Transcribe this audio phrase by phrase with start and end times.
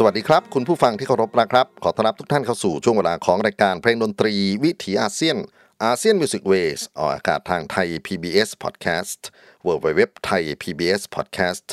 [0.00, 5.36] สวัสดีครับ คุณผู้ฟังที่เคารพนะครับ ขอต้อนรับทุกท่านเข้าสู่ช่วงเวลาของรายการเพลงดนตรีวิถีอาเซียน
[5.84, 9.20] ASEAN Music Ways ออกอากาศทางไทย PBS Podcast
[9.66, 11.66] w w w t h a i PBS Podcast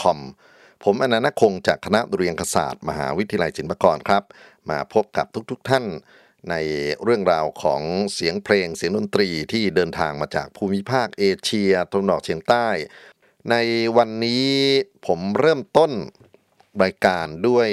[0.00, 0.18] com
[0.84, 4.22] ผมอานันท์ นาคคงจากคณะดุริยางคศาสตร์ มหาวิทยาลัยศิลปากรครับ
[4.70, 5.84] มาพบกับทุกๆท่าน
[6.50, 6.54] ใน
[7.02, 7.82] เรื่องราวของ
[8.14, 12.68] เสียงเพลงเสียงดนตรีที่เดินทางมาจากภูมิภาคเอเชียตะวันออกเฉียงใต้
[13.50, 13.56] ใน
[13.96, 14.48] วันนี้
[15.06, 15.92] ผมเริ่มต้น
[16.82, 17.68] รายการด้วย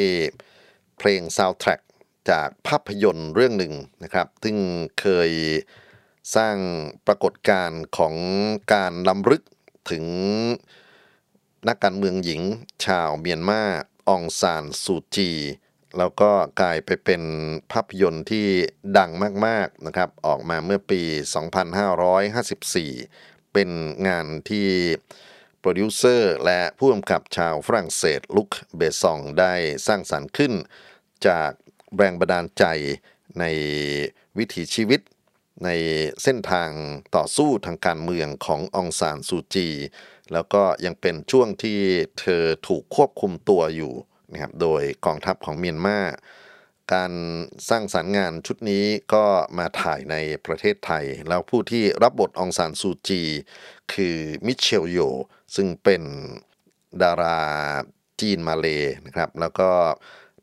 [0.97, 1.81] เพลงซาวด์แทร็ก
[2.29, 3.73] จากภาพยนตร์เรื่องหนึ่ง
[4.03, 4.57] นะครับ ซึ่ง
[5.01, 5.31] เคย
[6.35, 6.57] สร้าง
[7.07, 8.15] ปรากฏการณ์ของ
[8.73, 9.43] การล้ำลึก
[9.91, 10.05] ถึง
[11.67, 12.41] นักการเมืองหญิง
[12.85, 13.63] ชาวเมียนมา
[14.09, 15.31] องซานซูจี
[15.97, 17.23] แล้วก็กลายไปเป็น
[17.71, 18.45] ภาพยนตร์ที่
[18.97, 19.11] ดัง
[19.45, 21.01] มากๆนะครับ ออกมาเมื่อปี
[21.87, 23.69] 2554 เป็น
[24.07, 24.67] งานที่
[25.65, 29.53] โปรดิวเซอร์และผู้กำกับชาวฝรั่งเศสลุคเบซองได้
[29.87, 30.53] สร้างสรรค์ขึ้น
[31.27, 31.51] จาก
[31.95, 32.65] แรงบันดาลใจ
[33.39, 33.45] ใน
[34.37, 35.01] วิถีชีวิต
[35.63, 35.69] ใน
[36.23, 36.69] เส้นทาง
[37.15, 39.69] ต่อสู้ทางการเมืองขององซานซูจี
[40.33, 41.79] แล้วก็ยังเป็นช่วงที่
[42.19, 43.93] เธอถูกควบคุมตัวอยู่
[44.31, 45.99] นะครับโดยกองทัพของเมียนมา
[46.93, 47.13] การ
[47.69, 49.25] สร้างสรรค์งานชุดนี้ก็
[49.57, 50.15] มาถ่ายใน
[50.45, 53.21] ประเทศไทย แล้วผู้ที่รับบทอองซานซูจี
[53.93, 54.99] คือ Michelle Yeoh
[55.55, 56.03] ซึ่งเป็น
[57.03, 57.39] ดารา
[58.21, 58.67] จีนมาเล
[59.05, 59.69] นะครับ แล้วก็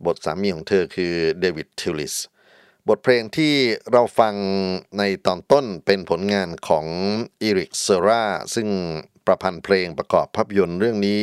[0.06, 2.14] บทสามีของเธอคือ David Thewlis
[2.88, 3.54] บทเพลงที่
[3.92, 4.34] เราฟัง
[4.98, 6.86] ในตอนต้นเป็นผลงานของ
[7.42, 8.24] Éric Serra
[8.54, 8.68] ซึ่ง
[9.26, 11.22] ประพันธ์เพลงประกอบภาพยนตร์เรื่องนี้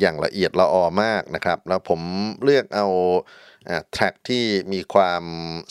[0.00, 2.00] อย่างละเอียดละออมากนะครับ แล้วผม
[2.44, 2.86] เลือกเอา
[3.92, 5.24] แทร็กที่มีความ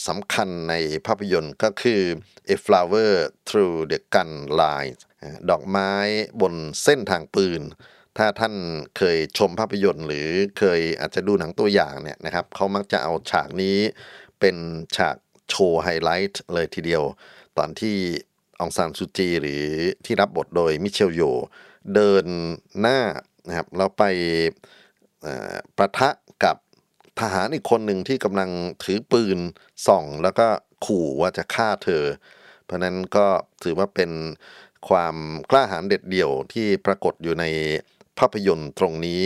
[0.08, 0.74] สำคัญใน
[1.06, 2.02] ภาพยนตร์ก็คือ
[2.50, 3.12] A Flower
[3.48, 5.00] Through the Gun lines
[5.50, 5.92] ดอกไม้
[6.42, 6.54] บน
[6.84, 7.62] เส้นทางปืน
[8.18, 8.56] ถ้าท่าน
[8.98, 10.28] เคยชมภาพยนตร์ หรือ
[10.60, 13.78] เคยอาจจะดูหนังตัวอย่างเนี่ยนะครับเขามักจะเอาฉากนี้
[14.40, 14.56] เป็น
[14.96, 15.16] ฉาก
[15.50, 17.04] โชว์ไฮไลท์เลยทีเดียว
[17.58, 17.96] ตอนที่
[18.60, 19.64] องซานซูจีหรือ
[20.06, 21.22] ที่รับบทโดยมิเชลโย
[21.94, 22.26] เดิน
[22.80, 23.00] หน้า
[23.48, 24.04] นะครับแล้วไป
[25.78, 26.10] ประทะ
[26.44, 26.56] กับ
[27.20, 28.50] ทหารอีกคนหนึ่งที่กำลัง
[28.84, 29.40] ถือปืน
[29.88, 30.48] ส่อง แล้วก็
[30.86, 32.04] ขู่ว่าจะฆ่าเธอ
[32.66, 33.28] เพราะนั้นก็
[33.64, 34.12] ถือว่าเป็น
[34.90, 35.16] ความ
[35.52, 37.46] กล้าหาญเด็ดเดี่ยวที่ปรากฏอยู่ใน
[38.18, 39.24] ภาพยนตร์ตรงนี้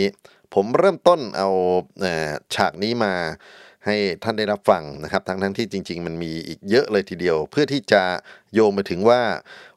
[0.54, 1.48] ผมเริ่มต้นเอา
[2.54, 3.14] ฉากนี้มา
[3.86, 8.02] ให้ท่านได้รับฟังนะครับ ทั้งทั้งที่จริง ๆ มันมีอีกเยอะเลยทีเดียว เพื่อที่จะ
[8.54, 9.22] โยงไปถึงว่า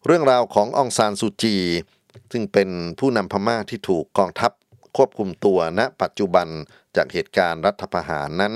[0.05, 1.55] เรื่องราวขององซานซูจี
[2.31, 4.51] ซึ่งเป็นผู้นำพม่าที่ถูกกองทัพ
[4.97, 6.47] ควบคุมตัวณปัจจุบัน
[6.95, 8.53] จากเหตุการณ์รัฐประหารนั้น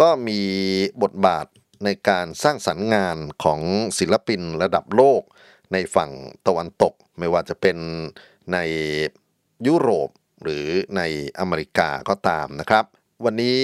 [0.00, 0.40] ก็มี
[1.02, 1.46] บทบาท
[1.84, 3.60] ในการสร้างสรรค์งานของ
[3.98, 5.22] ศิลปินระดับโลก
[5.72, 6.10] ในฝั่ง
[6.46, 7.76] ตะวันตก ไม่ว่าจะเป็น
[8.52, 8.58] ใน
[9.66, 10.10] ยุโรป
[10.42, 10.66] หรือ
[10.96, 11.02] ใน
[11.38, 12.84] อเมริกาก็ตามนะครับ
[13.24, 13.62] วันนี้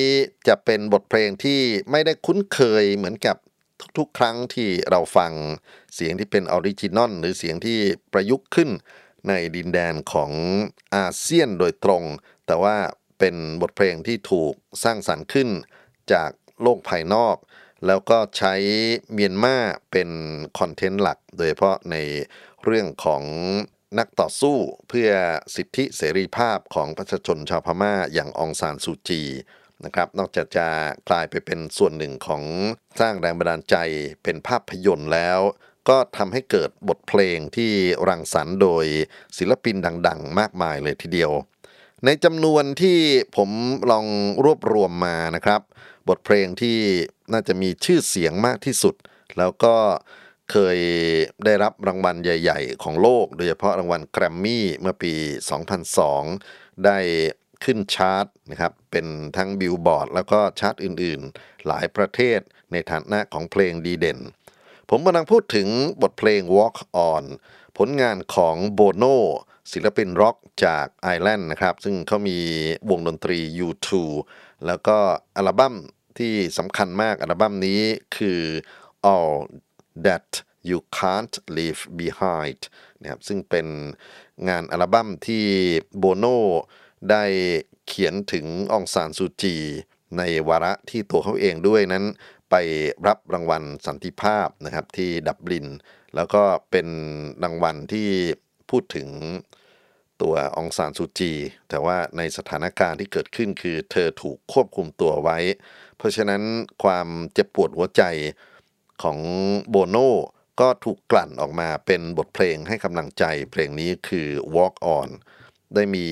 [0.49, 3.37] จะเป็นบทเพลงที่ไม่ได้คุ้นเคยเหมือนกับ
[3.99, 5.33] ทุกๆ ครั้งที่เราฟัง
[5.95, 7.79] เสียงที่เป็น original หรือเสียงที่
[8.13, 8.71] ประยุกต์ขึ้น
[9.29, 10.33] ในดินแดนของ
[10.95, 12.03] อาเซียนโดยตรง
[12.47, 12.77] แต่ว่า
[13.19, 14.55] เป็นบทเพลงที่ถูก
[14.85, 15.49] สร้างสรรค์ขึ้น
[16.13, 16.31] จาก
[16.63, 17.37] โลกภายนอก
[17.87, 18.55] แล้วก็ใช้
[19.13, 19.57] เมียนมา
[19.93, 20.11] เป็น
[20.59, 21.97] content หลัก โดยเฉพาะใน
[22.65, 23.23] เรื่องของ
[23.99, 24.57] นักต่อสู้
[24.89, 25.11] เพื่อ
[25.55, 29.23] สิทธิเสรีภาพของประชาชนชาวพม่าอย่างอองซานซูจี
[29.85, 30.67] นะครับนอกจากจะ
[31.09, 32.43] กลายไปเป็นส่วนหนึ่งของ
[33.01, 33.77] สร้างแรงบันดาลใจ
[34.23, 35.41] เป็นภาพยนตร์แล้ว
[35.89, 37.73] ก็ทำให้เกิดบทเพลงที่
[38.09, 38.85] รังสรรค์โดย
[39.39, 41.33] ศิลปินดัง ๆ มากมายเลยทีเดียว
[42.05, 42.99] ในจำนวนที่
[43.37, 43.51] ผม
[43.91, 44.07] ลอง
[44.45, 45.61] รวบรวมมานะครับ
[46.09, 46.79] บทเพลงที่
[47.33, 48.95] น่าจะมีชื่อเสียงมากที่สุด
[49.39, 49.77] แล้วก็
[50.51, 50.79] เคย
[51.45, 55.15] ได้รับรางวัลใหญ่ ๆ ของโลก โดยเฉพาะรางวัลแกรมมี่เมื่อปี
[55.99, 56.99] 2002 ได้
[57.65, 59.07] ขึ้นชาร์ตนะครับ เป็น
[59.37, 62.41] ทั้งบิลบอร์ดแล้วก็ชาร์ตอื่นๆ หลายประเทศ
[62.73, 64.19] ในฐานะของเพลงดีเด่น
[64.91, 65.69] ผมกำลังพูดถึง
[66.03, 66.77] บทเพลง Walk
[67.11, 67.25] On
[67.79, 69.05] ผลงานของโบโน
[69.73, 72.39] ศิลปินร็อกจากไอร์แลนด์นะครับ ซึ่งเขามี
[72.91, 73.89] วงดนตรี U2
[74.67, 74.97] แล้วก็
[75.37, 75.75] อัลบั้ม
[76.19, 77.81] ที่สำคัญมากอัลบั้มนี้
[78.17, 78.41] คือ
[79.13, 79.35] All
[80.05, 80.29] That
[80.69, 82.61] You Can't Leave Behind
[83.01, 83.67] นะครับซึ่งเป็น
[84.49, 85.45] งานอัลบั้มที่
[85.99, 86.25] โบโน
[87.11, 87.25] ได้
[87.87, 89.57] เขียนถึงองซานซูจี
[90.19, 92.05] ในวาระที่ตัวเขาเองด้วยนั้น
[92.51, 92.55] ไป
[93.07, 95.67] รับรางวัลสันติภาพนะครับที่ดับลิน
[96.15, 96.89] แล้วก็เป็น
[97.45, 98.09] รางวัลที่
[98.71, 99.09] พูดถึง
[100.23, 101.33] ตัวองซานซูจี
[101.69, 105.39] แต่ว่าในสถานการณ์ที่เกิดขึ้นคือเธอถูกควบคุมตัวไว้
[105.99, 106.43] เพราะฉะนั้น
[106.83, 108.03] ความเจ็บปวดหัวใจ
[109.03, 109.19] ของ
[109.71, 109.97] โบโน
[110.61, 115.09] ก็ถูกกลั่นออกมาเป็นบทเพลงให้กำลังใจ เพลงนี้คือ Walk On
[115.75, 116.07] ได้มี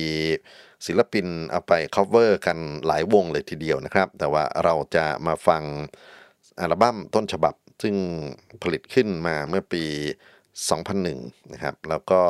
[0.85, 5.63] ศิลปินเอาไป cover กันหลายวงเลยทีเดียวนะครับ แต่ว่าเราจะมาฟัง
[6.59, 7.95] อัลบั้มต้นฉบับ ซึ่ง
[8.61, 9.83] ผลิตขึ้นมาเมื่อปี
[10.67, 12.21] 2001 นะครับ แล้วก็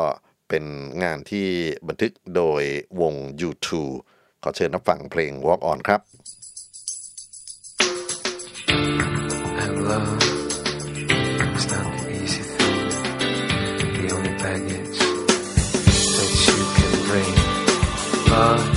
[0.49, 0.65] เป็น
[1.03, 1.47] งานที่
[1.87, 2.63] บันทึกโดย
[3.01, 3.13] วง
[3.47, 3.67] U2
[4.43, 6.01] ขอเชิญรับฟังเพลง Walk On ครับ
[9.85, 10.23] love
[11.55, 12.89] is not the easy thing,
[13.93, 14.99] the only baggage
[16.15, 18.74] that you can bring.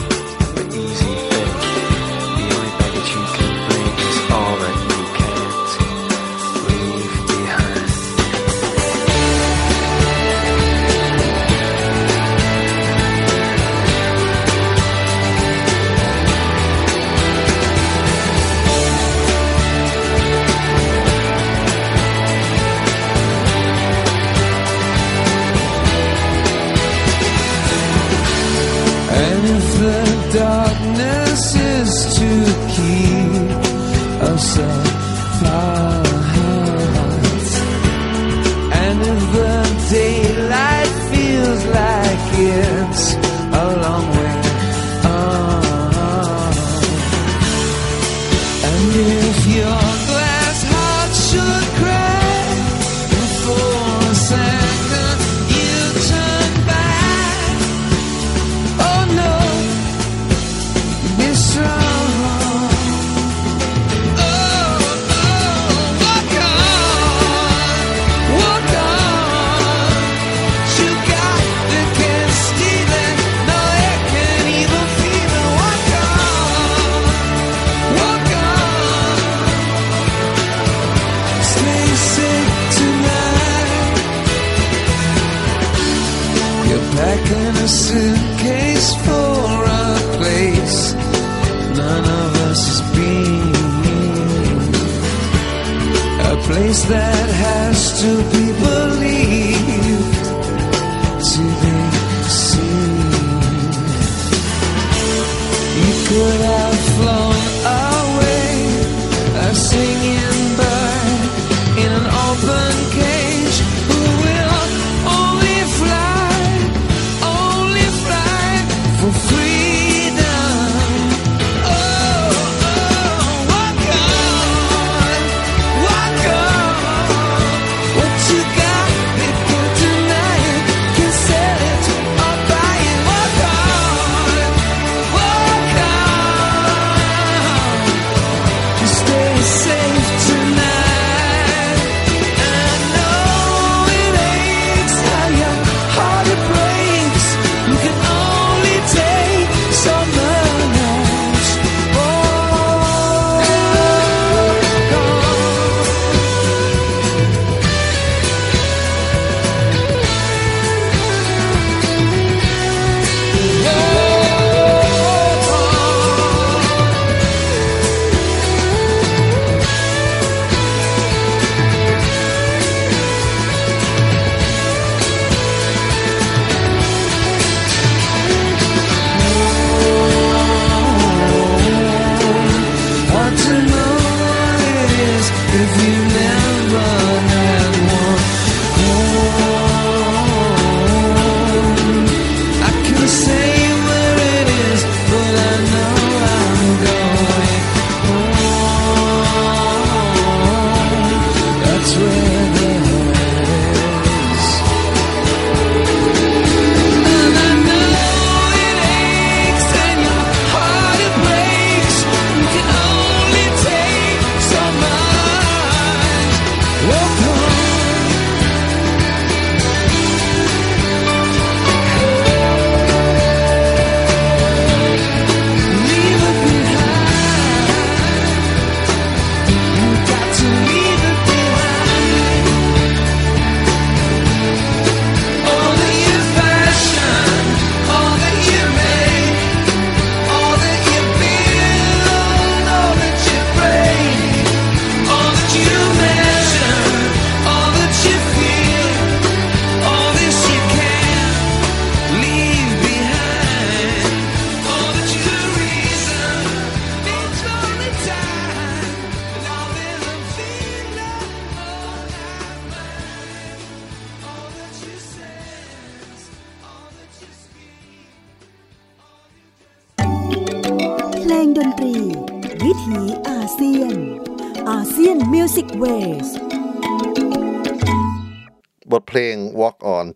[29.88, 32.31] The darkness is to
[32.75, 33.32] keep
[34.31, 34.88] us apart,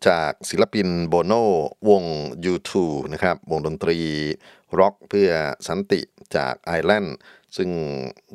[0.09, 1.33] จากศิลปิน Bono
[1.89, 2.05] วง
[2.53, 2.73] U2
[3.13, 3.99] นะครับ วงดนตรี
[4.79, 5.31] ร็อกเพื่อ
[5.69, 6.01] สันติ
[6.37, 7.17] จากไอร์แลนด์
[7.57, 7.71] ซึ่ง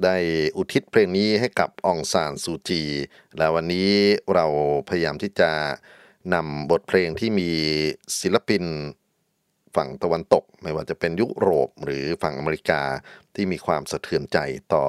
[0.03, 0.17] ได้
[0.57, 2.83] อุทิศเพลงนี้ให้กับอองซานซูจี
[3.37, 3.91] และวันนี้
[4.33, 4.45] เรา
[4.89, 5.51] พยายามที่จะ
[6.33, 7.51] นำบทเพลงที่มี
[8.19, 8.63] ศิลปิน
[9.75, 12.81] ฝั่งตะวันตก ไม่ว่าจะเป็นยุโรปหรือฝั่งอเมริกา
[13.35, 14.37] ที่มีความสะเทือนใจ
[14.73, 14.85] ต่อ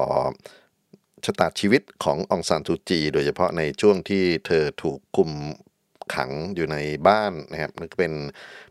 [1.25, 5.29] ชะตาชีวิตของอองซานซูจี โดยเฉพาะในช่วงที่เธอถูกคุม
[6.15, 8.13] ขังอยู่ในบ้านนะครับนั่นก็เป็น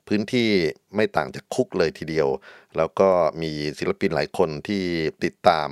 [0.09, 0.49] พื้นที่
[0.95, 2.29] ไม่ต่างจากคุกเลยทีเดียว
[2.77, 3.11] แล้วก็
[3.43, 4.85] มีศิลปินหลายคนที่
[5.25, 5.71] ติดตาม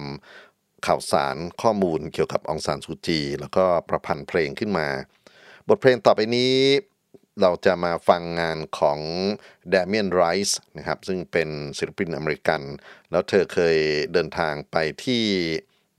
[0.87, 4.89] ข่าวสารข้อมูลเกี่ยวกับองซานซูจี แล้วก็ประพันธ์เพลงขึ้นมา
[5.69, 6.55] บทเพลงต่อไปนี้
[7.41, 8.99] เราจะมาฟังงานของ
[9.71, 12.63] เดเมียนไรส์นะครับซึ่งเป็นศิลปินอเมริกัน
[13.11, 13.77] แล้วเธอเคย
[14.13, 15.23] เดินทางไปที่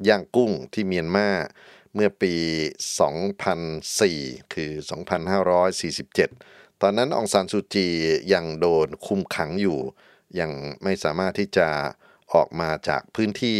[0.07, 1.29] ย่างกุ้งที่เมียนมา
[1.99, 2.35] เมื่อปี
[3.23, 4.71] 2004 คือ
[5.97, 7.87] 2547 ตอนนั้นองซานซูจี
[8.33, 9.79] ยังโดนคุมขังอยู่
[10.39, 10.51] ยัง
[10.83, 11.69] ไม่สามารถที่จะ
[12.33, 13.59] ออกมาจากพื้นที่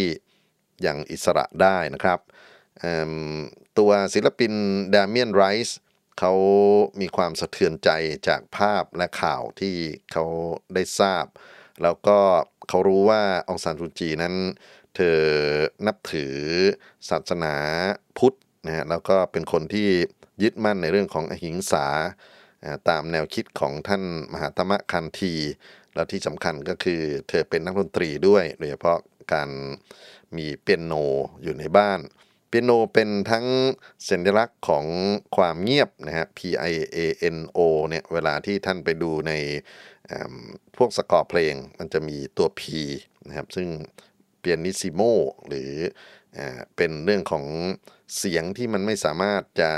[0.82, 2.20] อย่างอิสระได้นะครับ
[3.77, 4.53] ตัวศิลปิน
[4.94, 5.77] ดา m เมียนไรส์
[6.20, 6.34] เขา
[7.01, 7.89] มีความสะเทือนใจ
[8.27, 9.75] จากภาพและข่าวที่
[10.12, 10.25] เขา
[10.74, 11.25] ได้ทราบ
[11.84, 12.20] แล้วก็
[12.70, 14.36] เขารู้ว่าองซานซูจีนั้น
[14.98, 15.20] เธอ
[15.88, 16.36] นับถือ
[17.10, 17.56] ศาสนา
[18.18, 19.89] พุทธนะฮะแล้วก็เป็นคนที่
[20.44, 21.86] ยึดมั่นในเรื่องของอหิงสา
[22.89, 25.34] ตามแนวคิดของท่านมหาตมคันธี
[25.94, 28.98] แล้วที่สำคัญก็คือเธอเป็นนักดนตรีด้วย โดยเฉพาะ
[29.34, 29.50] การ
[30.38, 30.94] มีเปียโน
[31.44, 32.00] อยู่ในบ้าน
[32.48, 33.46] เปียโนเป็นทั้ง
[34.10, 34.86] สัญลักษณ์ของ
[35.36, 36.39] ความเงียบนะฮะ P
[36.72, 36.98] I A
[37.36, 39.34] N O เนี่ยเวลาที่ท่านไปดูใน
[40.77, 42.62] พวกสกอร์เพลงมันจะมีตัว P
[43.27, 43.68] นะครับซึ่ง
[44.39, 45.01] เปียนิซิโม
[45.48, 45.72] หรือ
[46.38, 46.39] อ
[46.75, 47.46] เป็นเรื่องของ
[48.17, 49.72] เสียงที่มันไม่สามารถจะ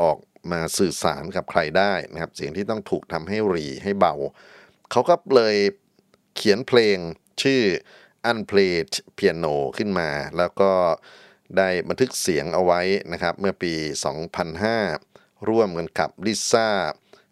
[0.00, 0.18] ออก
[0.52, 4.14] มาสื่อสารกับใครได้นะครับ เสียงที่ต้องถูกทำให้รีให้เบา
[4.90, 5.56] เขาก็เลย
[6.36, 6.98] เขียนเพลง
[7.42, 7.62] ชื่อ
[8.30, 10.72] Unplayed Piano ขึ้นมา แล้วก็
[11.56, 12.80] ได้บันทึกเสียงเอาไว้
[13.12, 13.72] นะครับ เมื่อปี
[14.60, 16.68] 2005 ร่วมกันกับลิซ่า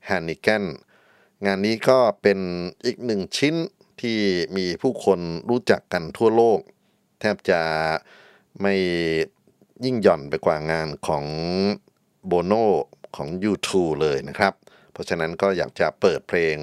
[0.07, 0.65] แฮนนิ g กน
[1.47, 2.39] งานนี้ก็เป็น
[2.85, 3.55] อีกหนึ่งชิ้น
[4.01, 4.19] ที่
[4.57, 6.61] มีผู้คนรู้จักกันทั่วโลก
[7.21, 7.61] แทบจะ
[8.63, 8.75] ไม่
[9.85, 11.25] ยิ่งหย่อนไปกว่างานของ
[12.27, 12.53] โบโน
[13.17, 13.69] ของ U2
[14.01, 14.55] เลยนะครับ
[14.93, 16.57] เพราะฉะนั้นก็อยากจะเปิดเพลง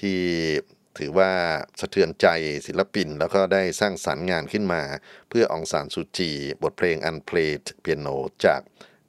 [0.00, 0.20] ที่
[0.98, 1.32] ถือว่า
[1.80, 2.26] สะเทือนใจ
[2.66, 4.82] ศิลปิน แล้วก็ได้สร้างสรรค์งานขึ้นมา
[5.28, 6.30] เพื่อองซานซูจี
[6.62, 8.60] บทเพลง Unplayed Piano จาก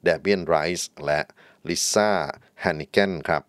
[0.06, 1.20] d a b i a n Rice และ
[1.68, 2.10] Lisa
[2.62, 3.42] Hannigan ครับ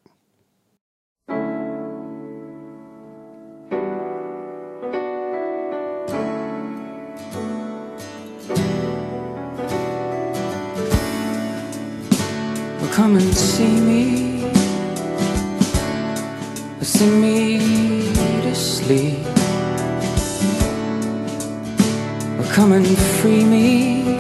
[12.94, 14.52] come and see me.
[16.82, 17.58] Sing me
[18.44, 19.26] to sleep.
[22.38, 22.86] Or come and
[23.18, 24.16] free me.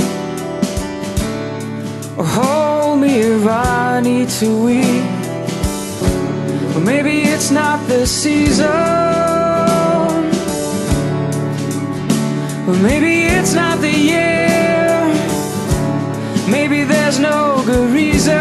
[2.17, 5.05] Or hold me if I need to weep.
[6.75, 8.65] Or maybe it's not the season.
[12.67, 14.72] Or maybe it's not the year.
[17.13, 18.33] There's no good reason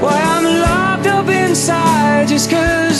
[0.00, 2.95] why I'm locked up inside just cause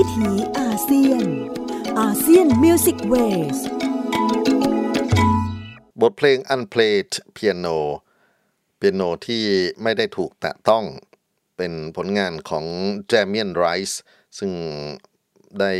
[0.00, 1.26] วิถีอาเซียน
[2.00, 3.58] ASEAN Music Ways
[6.00, 7.78] บทเพลง Unplayed Piano
[8.76, 9.44] เปียโนที่
[9.82, 10.84] ไม่ได้ถูกแตะต้อง
[11.56, 12.64] เป็นผลงานของ
[13.10, 13.96] j a m i a n Rice
[14.38, 14.52] ซึ่ง
[15.60, 15.72] ได้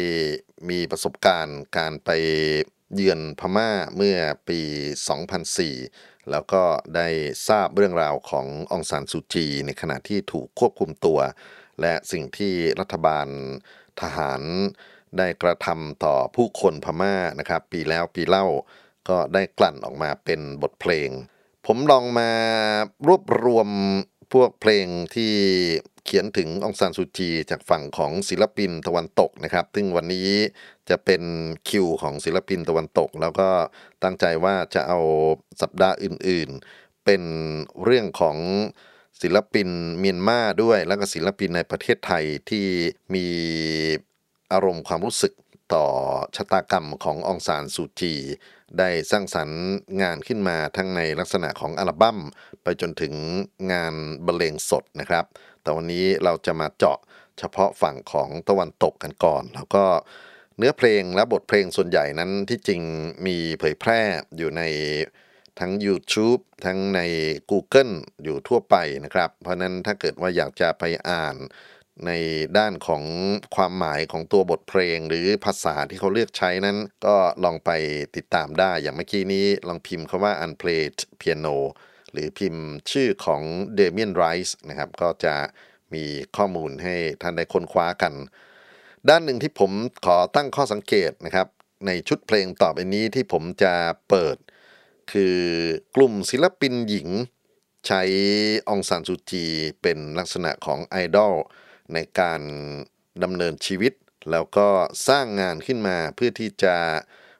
[0.68, 2.11] มีประสบการณ์การไป
[2.94, 4.61] เยือนพม่าเมื่อปี
[5.46, 6.62] 2004 แล้วก็
[6.96, 7.09] ได้
[7.48, 11.20] ทราบเรื่องราวของอองซานซูจี ในขณะที่ถูกควบคุมตัว
[11.81, 13.26] และสิ่งที่รัฐบาล
[14.02, 14.42] ทหาร
[15.18, 18.46] ได้กระทำต่อผู้คนพม่านะครับ ปีแล้วปีเล่า
[19.08, 21.11] ก็ได้กลั่นออกมาเป็นบทเพลง
[21.66, 22.30] ผมลองมา
[23.06, 23.68] รวบรวม
[24.32, 25.32] พวกเพลงที่
[26.04, 30.28] เขียนถึงองซานซูจีจากฝั่งของศิลปินตะวันตกนะครับ ซึ่งวันนี้
[30.90, 31.22] จะเป็น
[31.68, 33.48] คิวของศิลปินตะวันตก แล้วก็
[34.02, 35.00] ตั้งใจว่าจะเอา
[35.62, 37.22] สัปดาห์อื่นๆ เป็น
[37.84, 38.37] เรื่องของ
[39.22, 42.66] ศิลปินเมียนมาด้วย แล้วก็ศิลปินในประเทศไทยที่
[43.14, 43.26] มี
[44.52, 45.33] อารมณ์ความรู้สึก
[45.74, 45.87] ต่อ
[46.37, 48.14] ชะตากรรมขององซานซูจี
[48.78, 49.62] ได้สร้างสรรค์
[50.02, 52.18] งานขึ้นมาทั้งในลักษณะของอัลบั้ม
[52.62, 53.14] ไปจนถึง
[53.72, 53.94] งาน
[54.26, 55.24] บรรเลงสดนะครับ
[55.62, 56.98] แต่วันนี้เราจะมาเจาะ
[57.38, 59.85] เฉพาะฝั่งของตะวันตกกันก่อน แล้วก็
[60.57, 62.81] เนื้อเพลงและบทเพลงส่วนใหญ่นั้นที่จริง
[63.26, 64.00] มีเผยแพร่
[64.37, 64.62] อยู่ใน
[65.60, 67.00] ทั้ง YouTube ทั้งใน
[67.50, 67.94] Google
[68.24, 71.36] อยู่ทั่วไปนะครับ เพราะนั้นถ้าเกิดว่าอยากจะไปอ่าน
[72.06, 72.12] ใน
[72.58, 73.04] ด้านของ
[73.56, 77.70] ความหมายของตัวบทเพลง หรือภาษาที่เขาเลือกใช้นั้น ก็ลองไป
[78.16, 81.56] ติดตามได้อย่างเมื่อกี้นี้ลองพิมพ์คาว่า unplayed piano
[82.12, 83.42] หรือพิมพ์ชื่อของ
[83.78, 85.34] Damien Rice นะครับ ก็จะ
[85.94, 86.04] มี
[86.36, 88.14] ข้อมูลให้ท่านได้ค้นคว้ากัน
[89.08, 89.72] ด้านหนึ่งที่ผม
[90.06, 91.46] ขอตั้งข้อสังเกตนะครับ
[91.86, 93.74] ในชุดเพลงต่อไปนี้ที่ผมจะ
[94.10, 94.36] เปิด
[95.12, 95.36] คือ
[95.96, 97.08] กลุ่มศิลปินหญิง
[97.86, 98.02] ใช้
[98.68, 99.46] องซานซูจี
[99.82, 101.34] เป็นลักษณะของไอดอล
[101.94, 102.40] ในการ
[103.22, 103.92] ดำเนินชีวิต
[104.30, 104.68] แล้วก็
[105.08, 106.76] สร้างงานขึ้นมาเพื่อที่จะ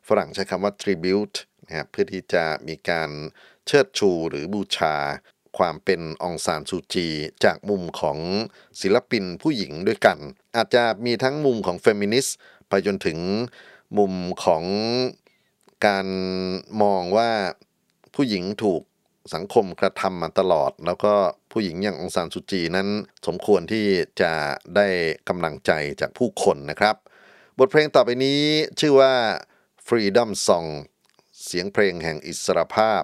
[0.09, 3.11] ฝรั่งใช้คำว่า tribute นะครับเพื่อที่จะมีการ
[3.66, 4.96] เชิดชูหรือบูชา
[5.59, 7.09] ความเป็นองซานซูจี
[7.44, 8.18] จากมุมของ
[8.81, 10.18] ศิลปินผู้หญิงด้วยกัน
[10.57, 12.37] อาจจะมีทั้งมุมของเฟมินิสต์
[12.68, 13.18] ไปจนถึง
[13.98, 14.12] มุม
[14.44, 14.64] ของ
[15.87, 16.07] การ
[16.83, 17.31] มองว่า
[18.14, 18.83] ผู้หญิงถูก
[19.35, 21.14] สังคมกระทำมาตลอด แล้วก็
[21.53, 22.88] ผู้หญิงอย่างองซานซูจีนั้น
[23.27, 23.87] สมควรที่
[24.21, 24.33] จะ
[24.77, 24.88] ได้
[25.29, 26.97] กำลังใจจากผู้คนนะครับ
[27.59, 28.41] บทเพลงต่อไปนี้
[28.81, 29.14] ชื่อว่า
[29.87, 30.69] Freedom Song
[31.45, 33.03] เสียงเพลงแห่งอิสรภาพ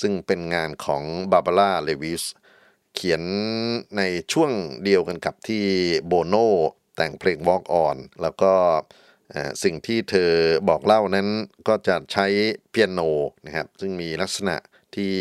[0.00, 1.02] ซึ่งเป็นงานของ
[1.32, 2.22] บาบาร่าเลวิส
[2.94, 3.22] เขียน
[3.96, 4.02] ใน
[4.32, 4.50] ช่วง
[4.84, 5.64] เดียวกันกับที่
[6.06, 6.34] โบโน
[6.96, 8.54] แต่งเพลง Walk On แล้วก็
[9.09, 10.30] เสิ่งที่เธอ
[10.68, 11.28] บอกเล่านั้น
[11.68, 12.26] ก็จะใช้
[12.70, 13.00] เปียโน
[13.46, 14.56] นะครับ ซึ่งมีลักษณะ
[14.96, 15.14] ที่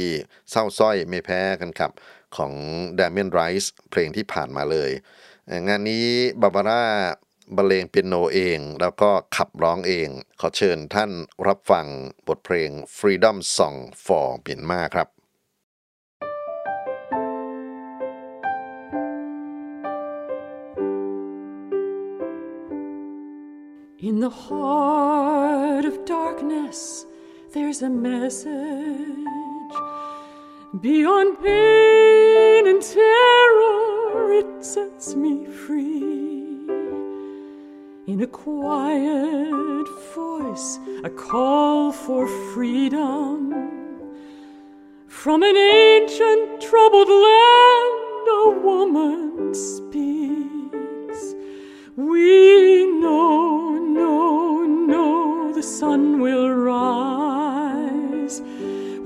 [0.52, 1.92] เศร้าส้อยไม่แพ้กันกับ
[2.38, 2.54] ของ
[3.00, 4.92] d a m i a n Rice เพลงที่ผ่านมาเลย
[5.68, 6.06] งานนี้
[6.42, 6.86] บาบาร่า
[7.56, 11.12] บรรเลงเปียโนเอง แล้วก็ขับร้องเอง ขอเชิญท่าน
[11.48, 11.88] รับฟัง
[12.28, 15.08] บทเพลง Freedom Song for เมียนมาครับ
[24.02, 27.06] In the heart of darkness,
[27.54, 29.20] there's a message
[30.82, 36.68] Beyond pain and terror, it sets me free.
[38.06, 43.52] In a quiet voice, a call for freedom.
[45.08, 51.34] From an ancient troubled land, a woman speaks.
[51.98, 53.59] We know,
[55.80, 58.42] sun will rise.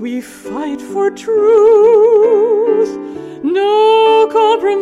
[0.00, 2.90] We fight for truth,
[3.44, 4.80] no compromise.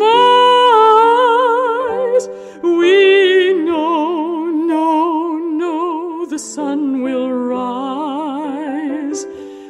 [2.62, 9.26] We know, know, know the sun will rise.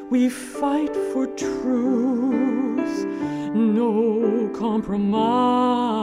[0.08, 3.04] We fight for truth,
[3.52, 6.01] no compromise.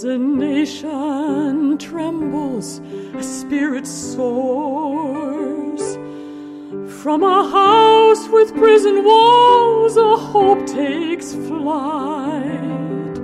[0.00, 2.80] As a nation trembles,
[3.14, 5.82] a spirit soars.
[7.02, 13.14] From a house with prison walls, a hope takes flight.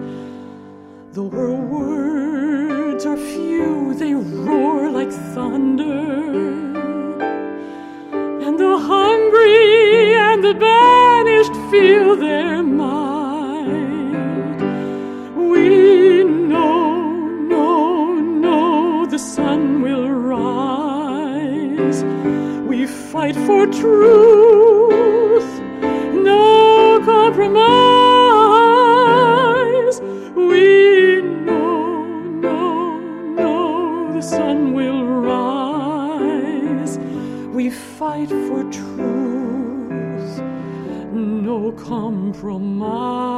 [1.14, 6.26] Though her words are few, they roar like thunder.
[8.44, 13.15] And the hungry and the banished feel their might.
[23.26, 25.60] Fight for truth,
[26.14, 27.50] no compromise.
[30.36, 32.04] We know,
[32.40, 33.00] know,
[33.34, 36.98] know the sun will rise.
[37.52, 40.40] We fight for truth,
[41.12, 43.36] no compromise.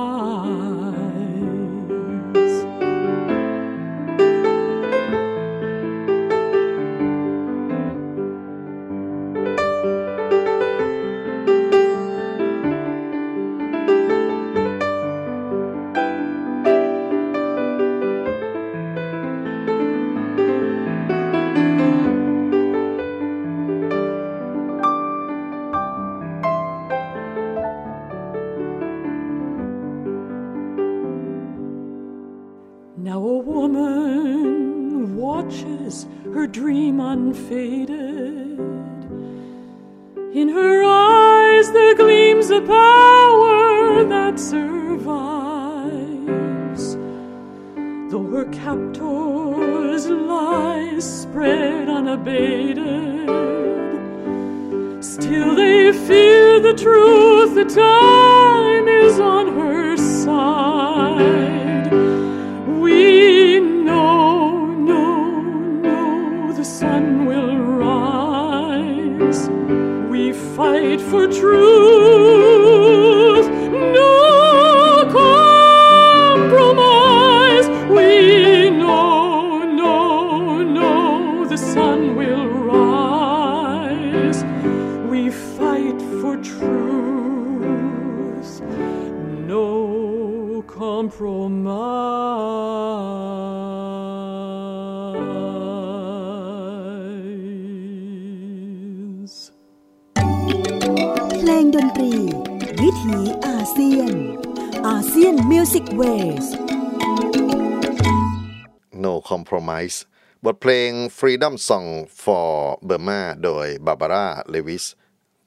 [110.61, 111.89] เพลง Freedom Song
[112.23, 112.51] for
[112.89, 114.85] Burma โดย Barbara Lewis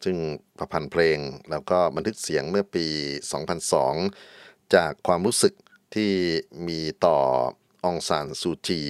[0.03, 0.17] ซึ่ง
[0.57, 1.17] ประพันธ์เพลง
[1.51, 2.87] แล้วก็บันทึกเสียงเมื่อปี
[3.99, 5.53] 2002 จากความรู้สึก
[5.95, 6.11] ที่
[6.67, 7.19] มีต่อ
[7.83, 8.81] องซานซูจี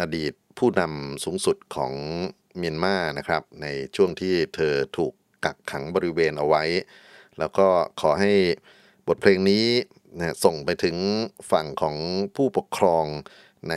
[0.00, 1.92] อดีตผู้นำสูงสุดของ
[2.56, 5.12] เมียนมานะครับ ในช่วงที่เธอถูก
[5.44, 6.64] กักขังบริเวณเอาไว้
[7.38, 7.68] แล้วก็
[8.00, 8.32] ขอให้
[9.06, 9.66] บทเพลงนี้
[10.44, 10.96] ส่งไปถึง
[11.50, 11.96] ฝั่งของ
[12.36, 13.06] ผู้ปกครอง
[13.68, 13.74] ใน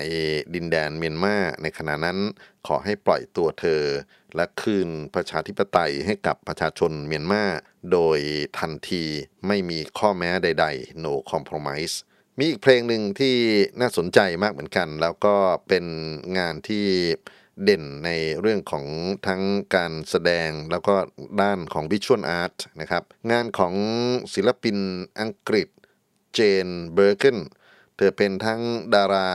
[0.53, 2.17] ดินแดนเมียนมาในขณะนั้น
[2.67, 3.83] ขอให้ปล่อยตัวเธอ
[4.35, 7.43] และคืนประชาธิปไตยให้กับประชาชนเมียนมา
[7.91, 8.19] โดย
[8.59, 9.03] ทันที
[9.47, 11.95] ไม่มีข้อแม้ใด ๆ no compromise
[12.37, 13.35] มีอีกเพลงหนึ่งที่
[13.79, 15.35] น่าสนใจมากเหมือนกัน แล้วก็
[15.67, 15.85] เป็น
[16.37, 16.85] งานที่
[17.63, 18.09] เด่นใน
[18.41, 18.85] เรื่องของ
[19.27, 19.41] ทั้ง
[19.75, 20.95] การแสดงแล้วก็
[21.41, 23.73] ด้านของวิชวลอาร์ตนะครับ งานของ
[24.33, 24.77] ศิลปิน
[25.19, 25.67] อังกฤษ
[26.33, 27.39] เจนเบอร์เกน
[28.01, 28.61] ธอเป็นทั้ง
[28.95, 29.29] ดารา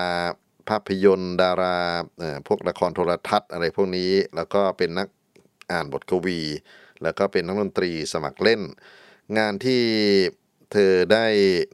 [0.69, 1.77] ภาพยนตร์ ดารา
[2.47, 5.09] พวกละครโทรทัศน์อะไรพวกนี้ แล้วก็เป็นนัก
[5.71, 6.41] อ่านบทกวี
[7.03, 8.63] แล้วก็เป็นนักดนตรีสมัครเล่น
[9.39, 9.83] งานที่
[10.73, 11.27] เธอได้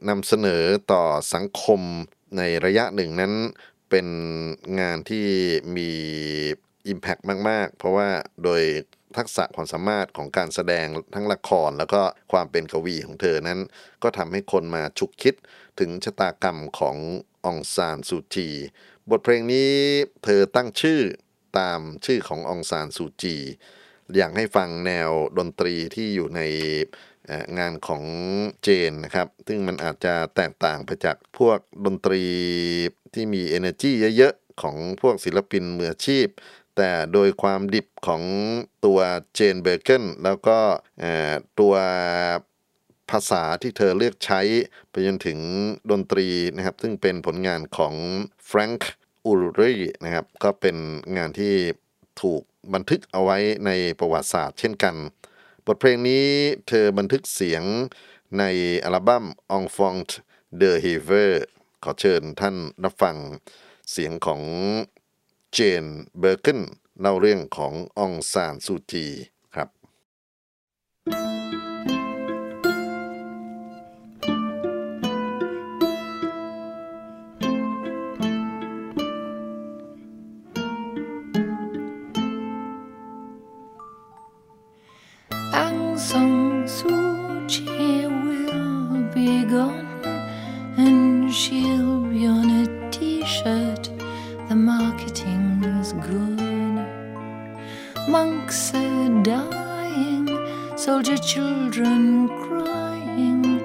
[0.09, 1.03] นำเสนอต่อ
[1.33, 1.81] สังคม
[2.37, 3.33] ในระยะหนึ่งนั้น
[3.89, 4.07] เป็น
[4.79, 5.25] งานที่
[5.77, 5.89] มี
[6.93, 8.09] Impact มาก ๆ เพราะว่า
[8.43, 8.61] โดย
[9.17, 12.01] ทักษะความสามารถของการแสดงทั้งละคร แล้วก็
[12.31, 13.59] ความเป็นกวีของเธอนั้น
[14.03, 15.35] ก็ทำให้คนมาฉุกคิด
[15.79, 16.97] ถึงชะตากรรมของ
[17.45, 18.49] องซานซูจี
[19.09, 19.71] บทเพลงนี้
[20.23, 21.01] เธอตั้งชื่อ
[21.57, 23.35] ตามชื่อขององซานซูจี
[24.15, 26.41] อยากให้ฟังแนวดนตรีที่อยู่ใน
[27.57, 28.03] งานของ
[28.63, 32.23] เจนนะครับ ซึ่งมันอาจจะแตกต่างไปจากพวกดนตรี
[33.13, 36.27] ที่มี energy เยอะๆ ของพวกศิลปินมืออาชีพ
[36.77, 38.23] แต่โดยความดิบของ
[38.85, 38.99] ตัว
[39.33, 40.59] เจนเบเกนแล้วก็
[41.59, 41.73] ตัว
[43.11, 44.41] ภาษาที่เธอเลือกใช้
[44.89, 45.39] ไปจนถึง
[45.91, 47.93] ดนตรีนะครับ ซึ่งเป็นผลงานของ
[48.45, 48.91] แฟรงค์
[49.25, 50.77] อูรีนะครับ ก็เป็น
[51.17, 51.55] งานที่
[52.21, 52.41] ถูก
[52.73, 54.95] บันทึกเอาไว้ในประวัติศาสตร์เช่นกัน
[55.65, 56.25] บทเพลงนี้
[56.67, 57.63] เธอบันทึกเสียง
[58.39, 58.43] ใน
[58.83, 59.25] อัลบั้ม
[59.57, 60.09] Enfant
[60.61, 61.33] de Hiver
[61.83, 63.17] ขอเชิญท่านรับฟัง
[63.91, 64.41] เสียงของ
[65.51, 65.85] เจน
[66.19, 66.61] เบอร์เกน
[66.99, 69.07] เล่าเรื่องขององซานซูจี
[101.03, 103.59] soldier children crying.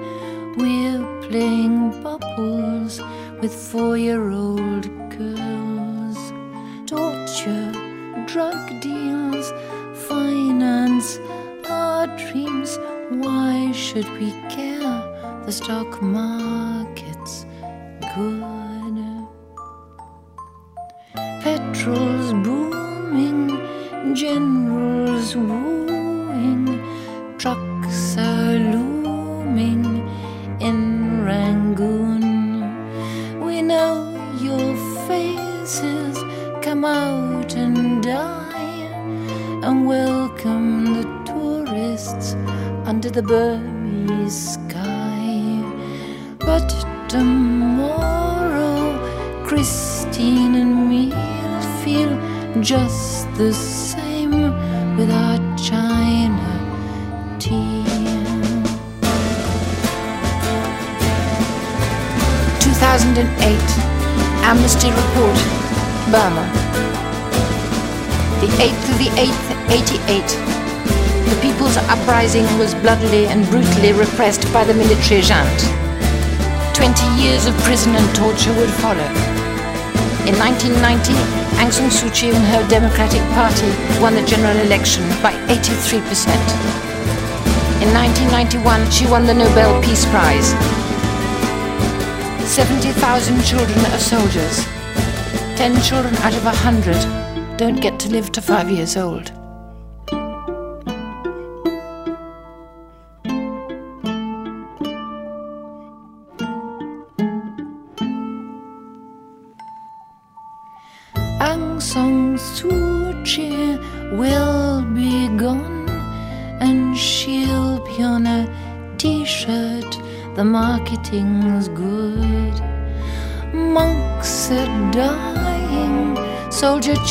[0.57, 2.99] We're playing bubbles
[3.39, 6.33] with four-year-old girls.
[6.85, 7.71] Torture,
[8.25, 9.53] drug deals,
[10.09, 11.17] finance
[11.69, 12.77] our dreams.
[13.09, 14.99] Why should we care?
[15.45, 16.78] The stock market's
[44.29, 45.63] sky.
[46.39, 46.69] But
[47.07, 48.81] tomorrow,
[49.45, 52.11] Christine and me'll feel
[52.61, 54.31] just the same
[54.97, 56.49] with our China
[57.39, 57.83] tea.
[62.59, 63.59] 2008
[64.49, 65.37] Amnesty Report
[66.11, 66.45] Burma
[68.41, 69.49] the 8th of the 8th
[70.45, 70.48] 88
[71.29, 75.67] the people's uprising was bloodily and brutally repressed by the military junta
[76.73, 79.09] 20 years of prison and torture would follow
[80.29, 81.13] in 1990
[81.59, 83.67] Aung San Suu Kyi and her Democratic Party
[84.01, 86.29] won the general election by 83%.
[87.83, 90.51] In 1991, she won the Nobel Peace Prize.
[92.47, 94.63] 70,000 children are soldiers.
[95.57, 99.38] 10 children out of 100 don't get to live to 5 years old.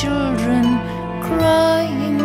[0.01, 0.65] Children
[1.27, 2.19] crying.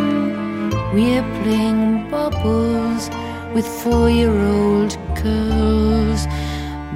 [0.94, 3.10] We're playing bubbles
[3.52, 6.20] with four-year-old girls,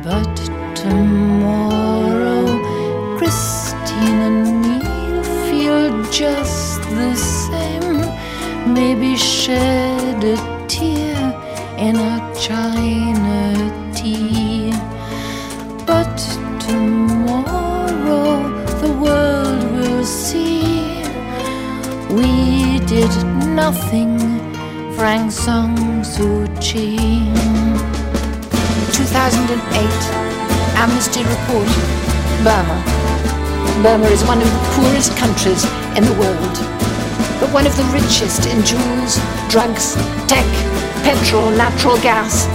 [0.05, 0.35] but
[0.77, 2.45] tomorrow,
[3.19, 7.99] Christine and me'll feel just the same.
[8.73, 10.37] Maybe shed a
[10.69, 11.21] tear
[11.77, 13.41] in our china
[13.97, 14.73] tea.
[15.87, 16.19] But
[16.61, 17.18] tomorrow
[23.59, 24.16] nothing
[24.94, 25.75] Frank Song
[26.07, 27.27] Suu Kyi.
[28.94, 29.83] 2008
[30.79, 31.66] Amnesty Report
[32.47, 32.79] Burma.
[33.83, 35.64] Burma is one of the poorest countries
[35.99, 36.55] in the world,
[37.40, 39.18] but one of the richest in jewels,
[39.51, 39.97] drugs,
[40.31, 40.47] tech,
[41.03, 42.47] petrol, natural gas.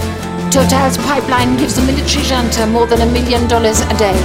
[0.48, 4.20] Total's pipeline gives the military junta more than a million dollars a day.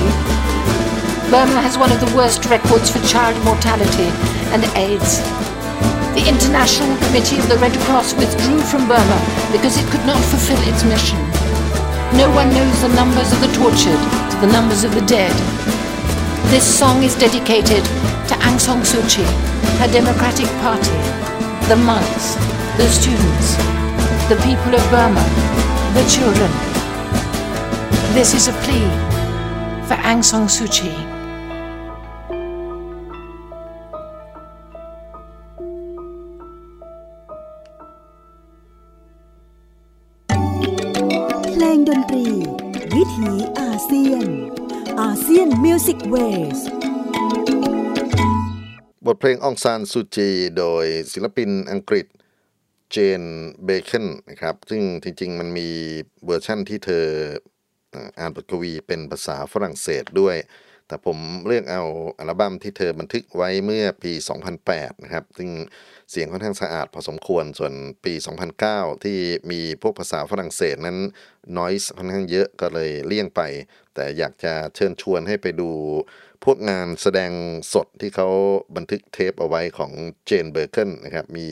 [1.29, 4.09] Burma has one of the worst records for child mortality
[4.55, 5.38] and AIDS.
[6.15, 9.19] The International Committee of the Red Cross withdrew from Burma
[9.51, 11.19] because it could not fulfill its mission.
[12.17, 14.01] No one knows the numbers of the tortured,
[14.41, 15.31] the numbers of the dead.
[16.49, 17.85] This song is dedicated
[18.27, 19.23] to Aung San Suu Kyi,
[19.77, 20.97] her Democratic Party,
[21.69, 22.33] the monks,
[22.77, 23.55] the students,
[24.27, 25.23] the people of Burma,
[25.93, 26.51] the children.
[28.17, 28.89] This is a plea
[29.87, 31.05] for Aung San Suu Kyi.'
[49.21, 52.05] เพลงอองซานซูจีโดยศิลปินอังกฤษ
[52.91, 53.23] Jane
[53.65, 55.69] Birkin นะครับ ซึ่งจริง ๆ มันมี
[56.25, 57.05] เวอร์ชั่นที่เธอ
[58.19, 60.36] อ่านบทกวีเป็นภาษาฝรั่งเศสด้วย
[60.88, 61.84] แต่ผมเลือกเอา
[62.19, 64.12] อัลบั้มที่เธอบันทึกไว้เมื่อปี
[64.58, 65.49] 2008 นะครับ ซึ่ง
[66.11, 67.73] เสียงค่อนข้างสะอาดพอสมควรส่วน
[68.05, 68.13] ปี
[68.59, 69.17] 2009 ที่
[69.51, 70.97] มีพวกภาษาฝรั่งเศสนั้น
[71.57, 73.41] noise ค่อนข้างเยอะก็เลยเลี่ยงไป
[73.95, 75.69] แต่อยากจะเชิญชวนให้ไปดู
[76.43, 77.31] พวกงานแสดง
[77.73, 78.29] สดที่เขา
[78.75, 79.91] บันทึกเทปเอาไว้ของ
[80.25, 81.47] เจนเบอร์กินนะครับ มี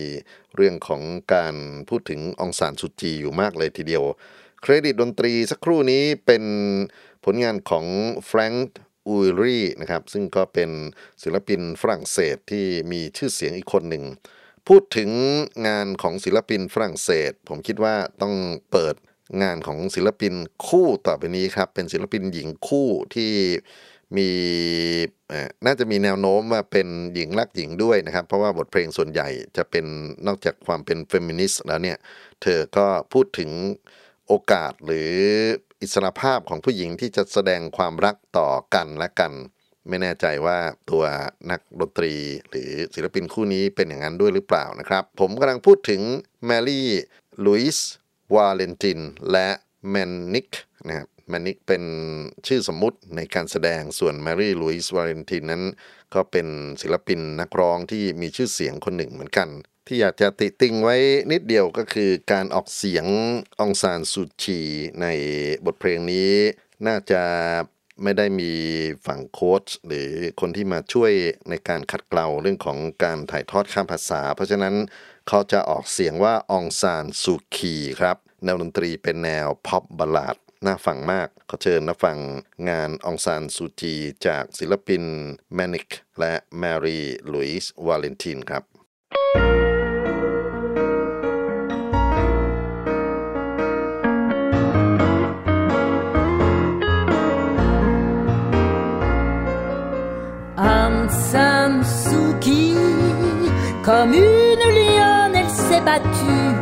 [0.56, 1.02] เรื่องของ
[1.34, 1.56] การ
[1.90, 4.04] พูดถึงองซานสุจีอยู่มากเลยทีเดียว
[4.62, 6.44] เครดิตดนตรีสักครู่นี้เป็น
[7.26, 7.86] ผลงานของ
[8.26, 10.70] แฟรงค์อูรีนะครับ ซึ่งก็เป็น
[11.24, 14.04] ศิลปินฝรั่งเศสที่มีชื่อเสียงอีกคนหนึ่ง
[14.68, 15.10] พูดถึง
[15.68, 18.34] งานของศิลปินฝรั่งเศส ผมคิดว่าต้อง
[18.72, 18.96] เปิด
[19.44, 20.34] งานของศิลปิน
[20.68, 23.32] คู่ต่อไปนี้ครับ เป็นศิลปินหญิงคู่ที่
[24.18, 24.30] มี
[25.66, 29.28] น่าจะมีแนวโน้มว่าเป็นหญิงรักหญิงด้วยนะครับ เพราะว่าบทเพลงส่วนใหญ่
[29.58, 29.86] จะเป็น
[30.28, 31.98] นอกจากความเป็นเฟมินิสต์แล้วเนี่ย
[32.42, 33.52] เธอก็พูดถึง
[34.28, 35.12] โอกาสหรือ
[35.82, 39.32] อิสรภาพของผู้หญิงที่จะแสดงความรักต่อกันและกัน
[39.90, 40.58] ไม่แน่ใจว่า
[40.92, 41.04] ตัว
[41.52, 42.14] นักดนตรี
[42.50, 46.02] หรือศิลปินคู่นี้เป็นอย่างนั้นด้วยหรือเปล่านะครับ ผมกำลังพูดถึง
[46.46, 46.88] แมรี่
[47.46, 47.90] ลุยส์
[48.36, 49.00] วาเลนติน
[49.32, 49.50] และ
[49.90, 50.50] แมนนิก
[50.88, 51.84] นะครับแมนนิกเป็น
[52.48, 55.64] ชื่อสมมุติในการแสดงส่วนแมรี่ลุยส์วาเลนตินนั้น
[56.14, 56.48] ก็เป็น
[56.82, 59.50] ศิลปินนักร้องที่มีชื่อเสียงคนหนึ่งเหมือนกัน
[59.88, 60.96] ที่อยากจะติติงไว้
[61.32, 63.06] นิดเดียวก็คือการออกเสียง
[63.60, 64.60] องซานซูชี
[65.02, 65.06] ใน
[65.66, 66.32] บทเพลงนี้
[66.88, 67.22] น่าจะ
[68.04, 68.52] ไม่ได้มี
[69.08, 70.10] ฝั่งโค้ชหรือ
[70.42, 71.12] คนที่มาช่วย
[71.50, 74.76] ในการขัดเกลาเรื่องของการถ่ายทอดข้ามภาษา เพราะฉะนั้น
[75.28, 82.18] เขาจะออกเสียงว่าองซานซูคีครับแนวดนตรีเป็นแนวพ็อปบัลลาดน่าฟังมาก ขอเชิญนะฟัง
[82.70, 83.96] งานองซานซูจี
[84.28, 85.04] จากศิลปิน
[85.54, 88.64] แมนิกและแมรี่ลุยส์วาเลนตินครับ
[100.78, 101.84] Aung San
[103.84, 106.54] comme une lionne, elle s'est battue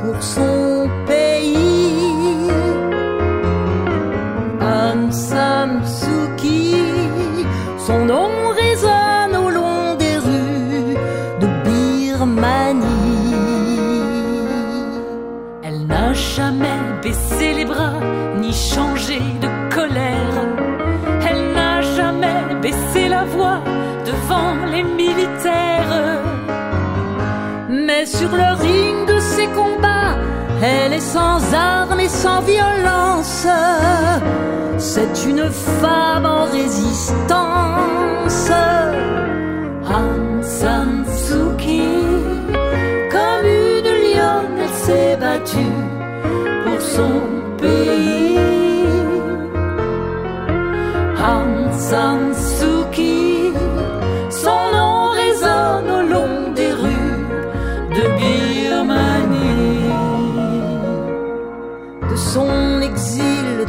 [0.00, 2.48] pour son pays.
[4.60, 5.82] Aung San
[7.86, 8.23] son nom
[28.42, 30.16] le ring de ses combats,
[30.62, 33.46] elle est sans armes et sans violence.
[34.78, 35.44] C'est une
[35.80, 37.54] femme en résistance.
[41.58, 41.82] Kyi,
[43.10, 45.76] comme une lionne, elle s'est battue
[46.64, 47.20] pour son
[47.58, 48.04] pays.
[52.34, 52.53] Suu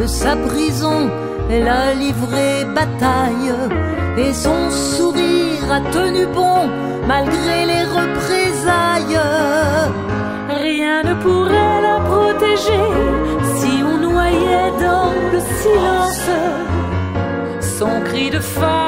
[0.08, 1.10] sa prison,
[1.49, 3.53] elle a livré bataille
[4.18, 6.70] et son sourire a tenu bon
[7.08, 9.20] malgré les représailles.
[10.62, 12.88] Rien ne pourrait la protéger
[13.56, 16.30] si on noyait dans le silence
[17.80, 18.85] son cri de femme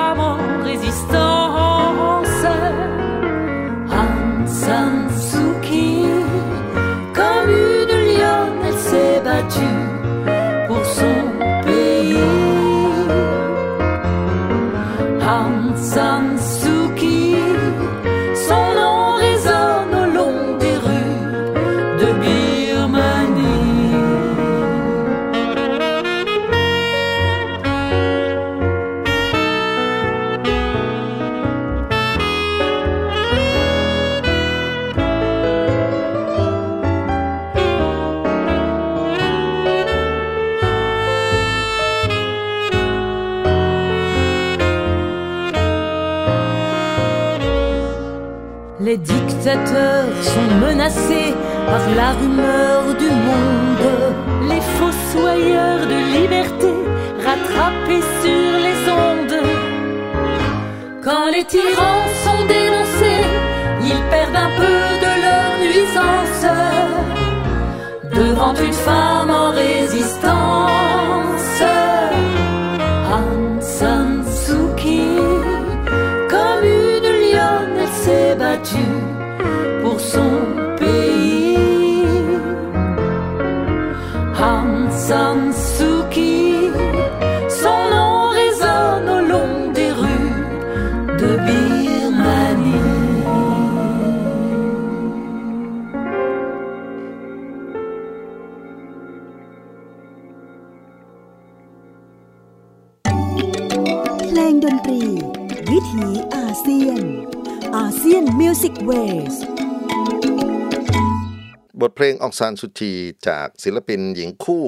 [112.38, 112.94] ซานสุจี
[113.28, 114.66] จากศิลปินหญิงคู่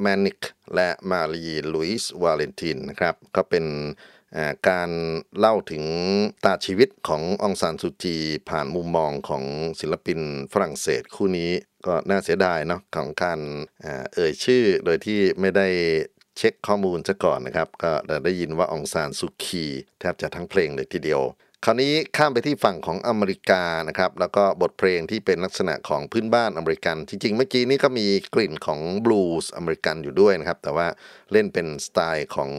[0.00, 0.40] แมนิก
[0.74, 1.44] และมารี
[1.74, 3.64] ลุยส์วาเลนตินนะครับก็เป็น
[4.68, 4.90] การ
[5.38, 5.84] เล่าถึง
[6.44, 8.16] ตาชีวิตขององซานสุจี
[8.48, 9.44] ผ่านมุมมองของ
[9.80, 10.20] ศิลปิน
[10.52, 11.50] ฝรั่งเศสคู่นี้
[11.86, 13.40] ก็น่าเสียดายเนาะของการ
[14.14, 15.68] เอ่ยชื่อโดยที่ไม่ได้
[16.36, 17.92] เช็คข้อมูลซะก่อนนะครับ ก็
[18.24, 19.64] ได้ยินว่าอองซานสุคี
[20.00, 21.22] แทบจะทั้งเพลงเลยทีเดียว
[21.64, 30.86] คราวนี้ข้ามไปที่ฝั่งของอเมริกานะครับแล้วก็บทเพลงที่เป็นลักษณะของพื้นบ้านอเมริกัน จริงๆ เมื่อกี้นี้ก็มีกลิ่นของบลูส์อเมริกันอยู่ด้วยนะครับ แต่ว่า
[31.32, 32.50] เล่นเป็นสไตล์ของ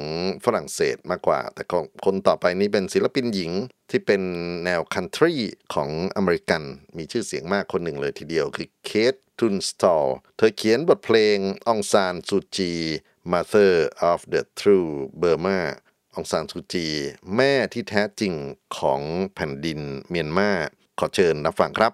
[0.45, 1.63] ฝรั่งเศสมากกว่า แต่
[2.05, 3.51] คนต่อไปนี้เป็นศิลปินหญิง
[3.91, 4.21] ที่เป็น
[4.65, 5.33] แนวคันทรี
[5.73, 6.63] ของอเมริกัน
[6.97, 11.37] มีชื่อเสียงมากคนหนึ่งเลยทีเดียวคือเคททุนสตอลเธอเขียนบทเพลง
[11.67, 12.73] องซานซูจี
[13.31, 13.73] Mother
[14.11, 14.91] of the True
[15.21, 15.61] Burma
[16.19, 16.87] องซานซูจี
[17.35, 18.33] แม่ที่แท้จริง
[18.77, 19.01] ของ
[19.35, 20.49] แผ่นดินเมียนมา
[20.99, 21.91] ขอเชิญรับฟังครับ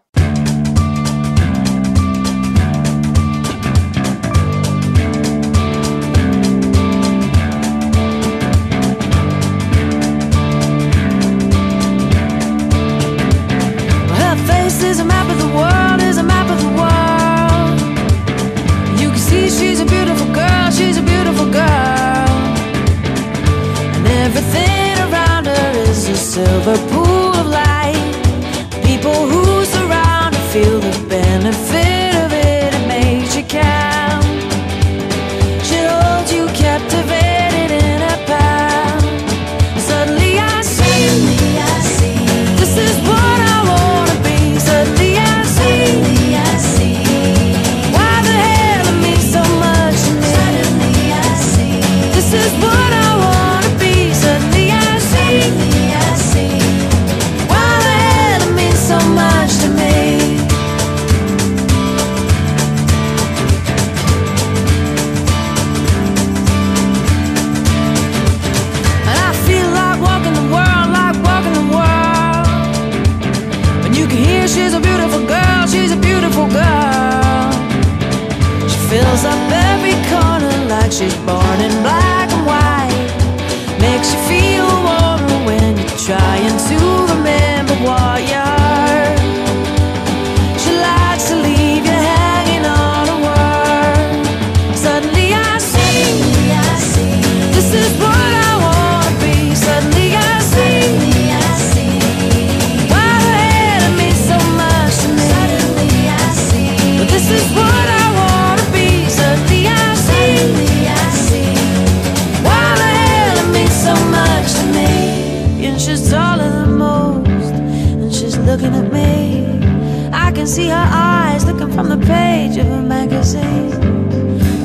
[120.58, 123.70] see her eyes looking from the page of a magazine.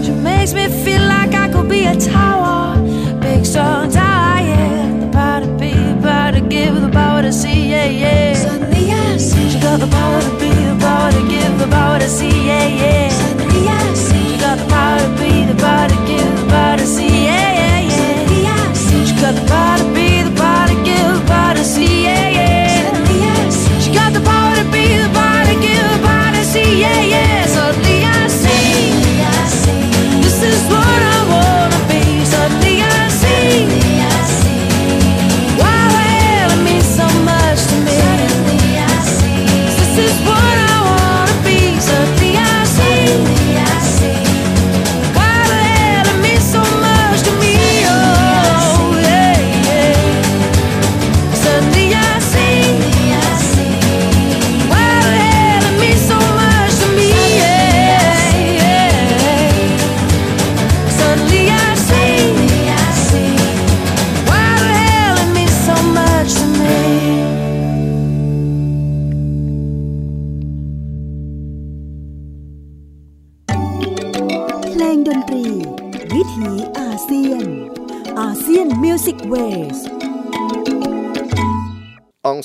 [0.02, 2.80] She makes me feel like I could be a tower,
[3.20, 5.00] big strong tower, yeah.
[5.02, 8.32] The power to be, the power to give, the power to see, yeah, yeah.
[8.32, 11.98] Suddenly I see she got the power to be, the power to give, the power
[11.98, 13.01] to see, yeah, yeah.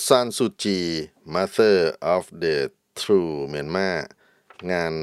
[0.07, 0.79] ซานซูจี
[1.33, 1.77] Mother
[2.13, 2.57] of the
[2.99, 3.97] True Myanmar
[4.71, 4.95] งาน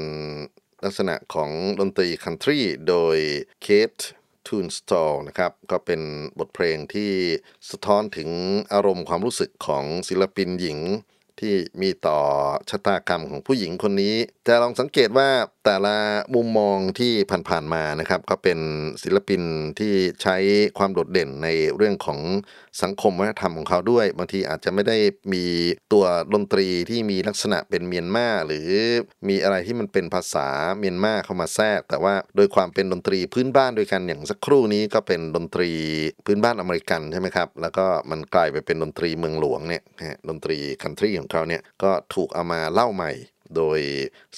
[0.83, 3.17] ลักษณะของดนตรีคันทรีโดย
[3.61, 3.95] เคท
[4.47, 6.01] ทูนสตอลนะครับ ก็เป็น
[6.39, 7.11] บทเพลงที่
[7.69, 8.29] สะท้อนถึง
[8.73, 10.79] อารมณ์ความรู้สึกของศิลปินหญิง
[11.39, 12.19] ที่มีต่อ
[12.69, 15.29] ชะตากรรมของผู้หญิงคนนี้ แต่ลองสังเกตว่า
[15.65, 15.95] แต่ละ
[16.35, 17.13] มุมมองที่
[17.49, 18.59] ผ่านๆมานะครับ ก็เป็น
[19.03, 19.41] ศิลปิน
[19.79, 20.35] ที่ใช้
[20.77, 22.19] ความโดดเด่นในเรื่องของ
[22.81, 24.97] สังคมวัฒนธรรมของเขาด้วย บางทีอาจจะไม่ได้
[25.33, 25.45] มี
[25.93, 28.67] ตัวดนตรีที่มีลักษณะเป็นเมียนมาหรือ
[29.29, 30.47] มีอะไรที่มันเป็นภาษา
[30.79, 35.71] เมียนมาเข้ามาแทรก แต่ว่าโดยความเป็นดนตรีพื้นบ้านด้วยกันอย่างสักครู่นี้ก็เป็นดนตรี
[36.25, 43.11] พื้นบ้านอเมริกันใช่ไหมครับ แล้วก็มันกลายไปเป็นดนตรีเมืองหลวงเนี่ยฮะดนตรีคันทรีของเขาเนี่ยก็ถูกเอามาเล่าใหม่
[43.55, 43.79] โดย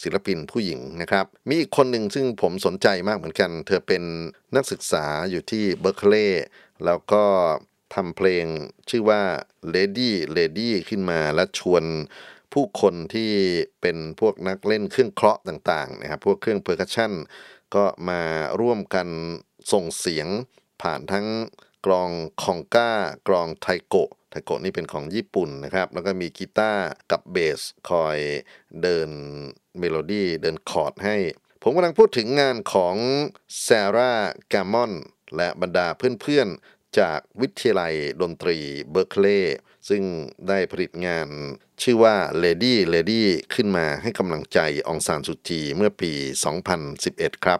[0.01, 4.03] ศิลปินผู้หญิงนะครับ มีอีกคนหนึ่งซึ่งผมสนใจมากเหมือนกัน เธอเป็น
[4.55, 6.45] นักศึกษาอยู่ที่เบอร์เคลย์
[6.85, 7.23] แล้วก็
[7.95, 8.45] ทำเพลง
[8.89, 9.21] ชื่อว่า
[9.73, 11.83] Lady Lady ขึ้นมาและชวน
[12.53, 13.31] ผู้คนที่
[13.81, 17.13] เป็นพวกนักเล่นเครื่องเคราะห์ต่างๆนะครับ พวกเครื่อง percussion
[17.75, 18.21] ก็มา
[18.61, 19.07] ร่วมกัน
[19.71, 20.27] ส่งเสียง
[20.81, 21.27] ผ่านทั้ง
[21.85, 22.09] กลอง
[22.43, 22.91] คองก้า
[23.27, 28.17] กลองไทโกะ ไทโกะนี่เป็นของญี่ปุ่นนะครับ แล้วก็มีกีตาร์กับเบสคอย
[28.81, 29.09] เดิน
[29.79, 31.17] เมโลดี้เดินคอร์ดให้
[31.61, 32.95] ผมกำลังพูดถึงงานของ
[33.61, 34.13] แซร่า
[34.53, 34.91] กามอน
[35.35, 35.87] และบรรดา
[36.21, 38.57] เพื่อนๆ จากวิทยาลัยดนตรี
[38.91, 39.57] เบอร์เคลย์
[39.89, 40.03] ซึ่ง
[40.47, 41.27] ได้ผลิตงาน
[41.81, 43.21] ชื่อว่า Lady Lady
[43.53, 46.11] ขึ้นมาให้กำลังใจองซานสุจีเมื่อปี
[46.77, 47.59] 2011 ครับ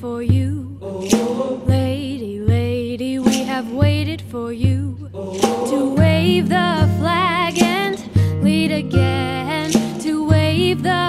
[0.00, 0.78] for you.
[0.80, 1.62] Oh.
[1.66, 7.98] Lady, lady, we have waited for you to wave the flag and
[8.42, 9.72] lead again.
[10.00, 11.07] To wave the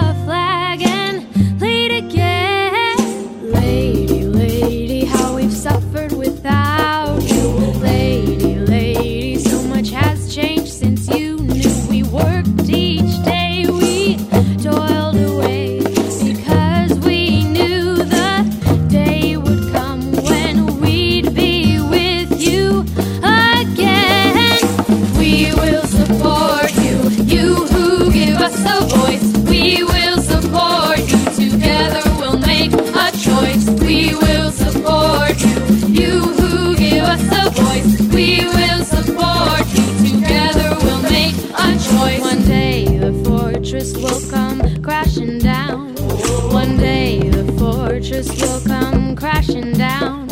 [48.22, 50.28] fortress will come crashing down.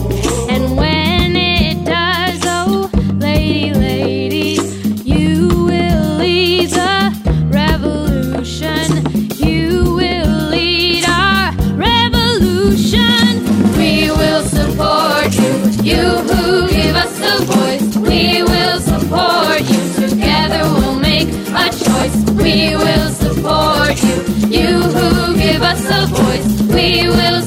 [0.51, 4.59] And when it does, oh, lady, lady,
[5.05, 7.12] you will lead the
[7.51, 8.89] revolution.
[9.36, 13.45] You will lead our revolution.
[13.76, 17.97] We will support you, you who give us a voice.
[17.97, 20.09] We will support you.
[20.09, 22.16] Together we'll make a choice.
[22.32, 24.16] We will support you,
[24.49, 26.62] you who give us a voice.
[26.68, 27.43] We will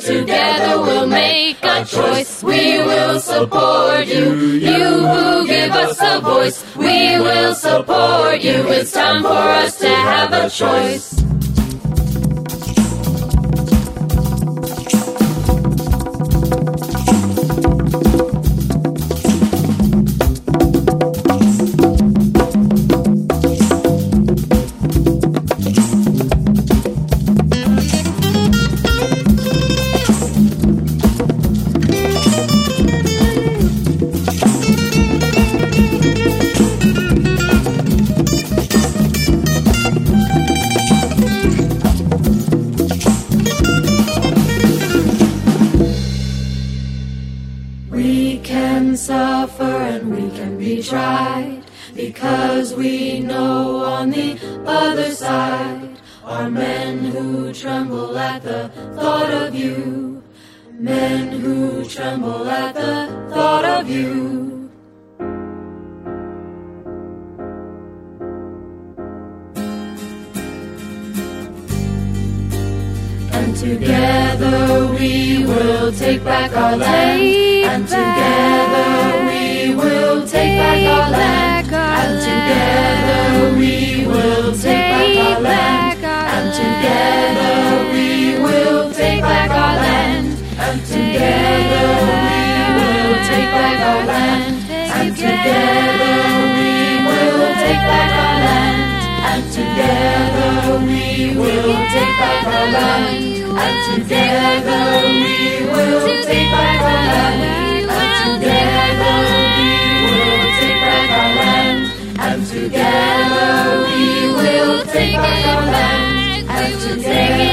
[0.00, 2.42] Together we'll make a choice.
[2.42, 6.64] We will support you, you who give us a voice.
[6.74, 8.66] We will support you.
[8.68, 11.14] It's time for us to have a choice.
[76.90, 78.90] take and together
[79.28, 81.66] we will take back our land.
[82.00, 86.04] And together we will take back our land.
[86.34, 87.56] And together
[87.92, 88.08] we
[88.44, 90.28] will take back our land.
[90.66, 91.86] And together
[92.26, 92.40] we
[92.78, 94.54] will take back our land.
[94.98, 96.16] And together
[96.56, 96.70] we
[97.06, 98.90] will take back our land.
[99.30, 100.52] And together
[100.86, 101.04] we
[101.38, 103.29] will take back our land.
[103.62, 104.84] And together
[105.20, 105.36] we
[105.72, 107.90] will take back our land.
[107.90, 109.16] And together
[109.56, 109.70] we
[110.06, 111.80] will take back our land.
[112.26, 113.48] And together
[113.86, 114.02] we
[114.38, 116.48] will take back our land.
[116.56, 117.52] And together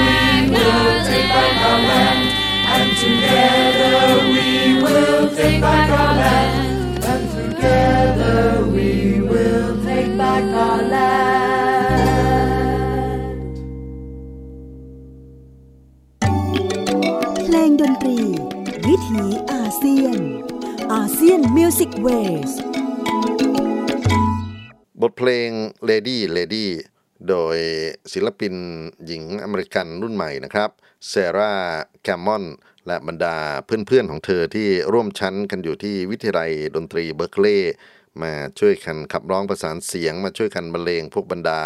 [0.00, 2.22] we will take back our land.
[2.76, 3.96] And together
[4.32, 4.48] we
[4.82, 7.04] will take back our land.
[7.04, 8.88] And together we
[9.20, 11.73] will take back our land.
[18.06, 18.20] รี
[18.86, 20.18] วิถีอาเซียน
[20.92, 22.50] ASEAN Music Ways
[25.02, 25.50] บทเพลง
[25.88, 26.66] Lady Lady
[27.28, 27.56] โดย
[28.12, 28.54] ศิลปิน
[29.06, 30.70] หญิงอเมริกันรุ่นใหม่นะครับ
[31.08, 31.54] เซรา
[32.02, 32.44] แคมมอน
[32.86, 33.36] และบรรดา
[33.66, 37.74] เพื่อนๆของเธอที่ร่วมชั้นกันอยู่ที่วิทยาลัยดนตรีเบอร์เคลย์
[38.22, 41.62] มาช่วยกันขับร้องประสานเสียง มาช่วยกันบรรเลงพวกบรรดา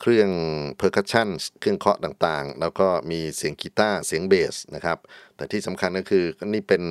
[0.00, 0.30] เครื่อง
[0.76, 1.28] percussion
[1.60, 4.98] เครื่องเคาะต่างๆ แล้วก็มีเสียงกีตาร์เสียงเบสนะครับ
[5.36, 6.24] แต่ที่สำคัญก็คือ
[6.54, 6.82] นี่เป็น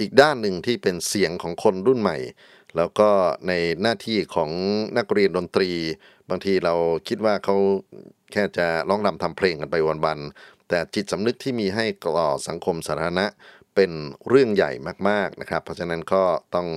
[0.00, 2.18] อีกด้านหนึ่งที่เป็นเสียงของคนรุ่นใหม่
[2.76, 3.10] แล้วก็
[3.48, 4.50] ในหน้าที่ของ
[4.98, 5.70] นักเรียนดนตรี
[6.30, 6.74] บางทีเรา
[7.08, 7.56] คิดว่าเขา
[8.32, 13.26] แค่จะร้องรำทำเพลงกันไปวันๆแต่จิตสำนึกที่มีให้ต่อสังคมสาธารณะ
[13.74, 13.92] เป็น
[14.28, 14.72] เรื่องใหญ่
[15.08, 16.22] มากๆนะครับ เพราะฉะนั้นก็
[16.54, 16.68] ต้อง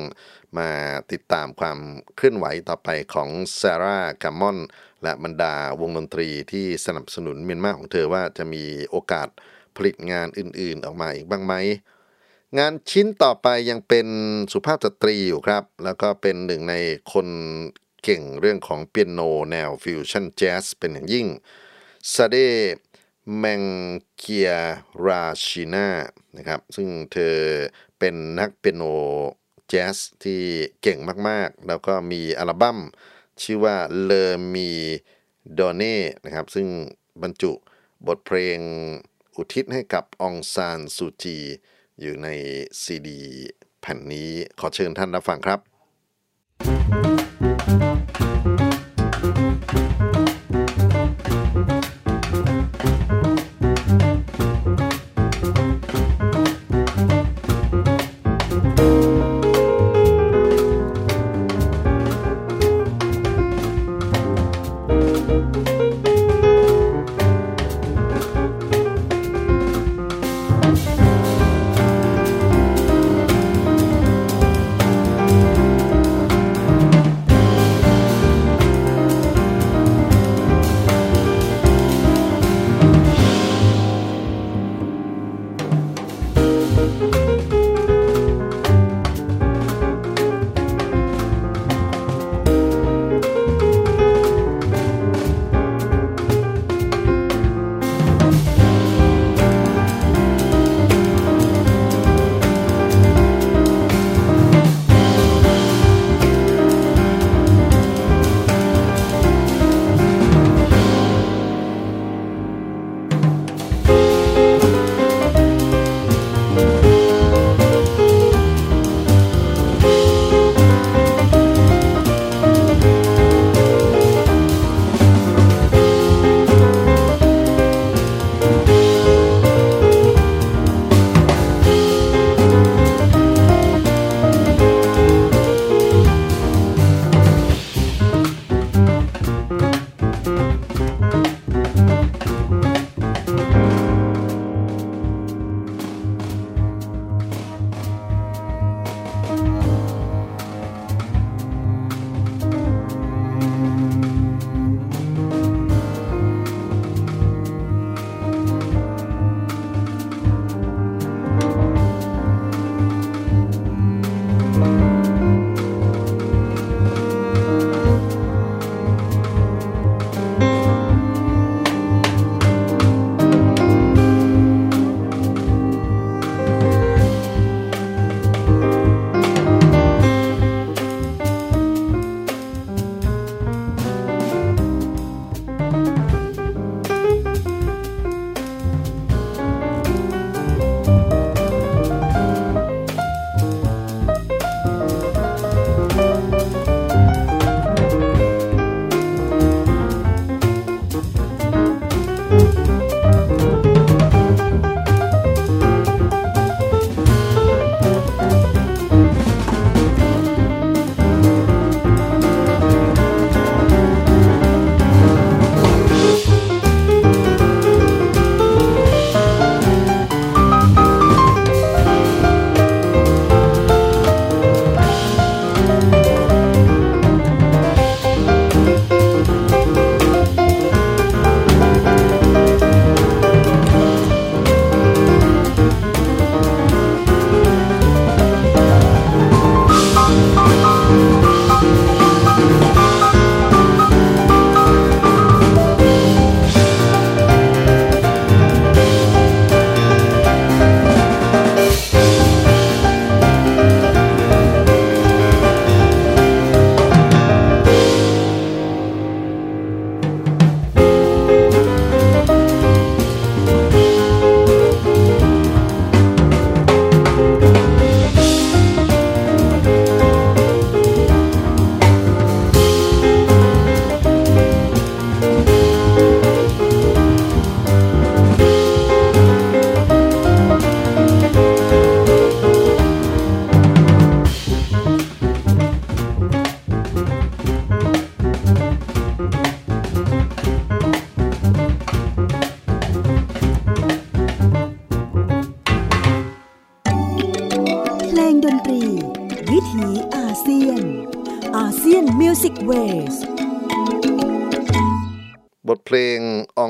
[0.57, 0.69] มา
[1.11, 1.80] ติดตามความ
[2.15, 4.57] เคลื่อนไหวต่อไปของซาร่า กามอน
[5.04, 9.28] และบรรดาวงดนตรีที่สนับสนุนเมียนมาของเธอว่าจะมีโอกาส
[9.76, 11.54] ผลิตงานอื่นๆออกมาอีกบ้างไหม
[12.60, 14.08] งานชิ้นต่อไปยังเป็น
[14.54, 16.76] สุภาพสตรีอยู่ครับ แล้วก็เป็นหนึ่งใน
[17.14, 17.28] คน
[18.04, 19.20] เก่งเรื่องของเปียโน
[19.51, 21.28] แนวฟิวชั่นแจ๊สเป็นอย่างยิ่ง
[22.14, 22.38] ซาเด
[23.38, 23.64] แมง
[24.18, 24.51] เกีย
[25.06, 25.88] ราชินา
[26.38, 27.36] นะครับ ซึ่งเธอ
[27.99, 28.84] เป็นนักเปียโน
[29.68, 30.41] แจ๊สที่
[30.82, 30.99] เก่ง
[31.30, 32.80] มากๆ แล้วก็มีอัลบั้ม
[33.42, 34.70] ชื่อว่าเลอมี
[35.60, 36.68] ดอเน่นะครับ ซึ่ง
[37.22, 37.52] บรรจุ
[38.08, 38.60] บทเพลง
[39.36, 41.38] อุทิศให้กับองซานซูจี
[42.02, 42.28] อยู่ใน
[42.82, 43.22] ซีดี
[43.82, 45.60] แผ่นนี้ขอเชิญท่านรับฟังครับ
[46.66, 47.12] Thank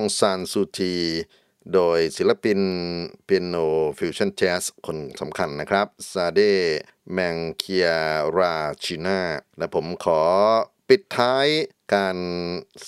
[0.03, 0.93] องซานซูจี
[1.73, 2.59] โดยศิลปิน
[3.25, 3.55] เปียโน
[3.99, 6.41] ฟิวชั่นแจ๊สคนสำคัญนะครับ ซาเด
[7.11, 7.87] แมงเคีย
[8.37, 9.21] ราชินา
[9.57, 10.21] และผมขอ
[10.89, 11.47] ปิดท้าย
[11.93, 12.17] การ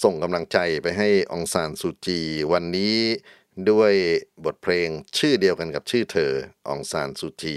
[0.04, 2.20] ส่งกำลังใจไปให้องซานซูจี
[2.52, 2.98] วันนี้
[3.70, 3.94] ด้วย
[4.46, 6.32] บทเพลงชื่อเดียวกันกับชื่อเธอ
[6.68, 7.56] องซานซูจี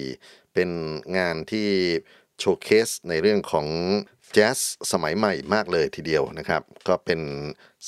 [0.54, 0.70] เป็น
[1.16, 1.68] งานที่
[2.38, 3.66] showcase ในเรื่องของ
[4.32, 4.58] แจ๊ส
[4.92, 7.20] สมัยใหม่มากเลยทีเดียวนะครับ ก็เป็น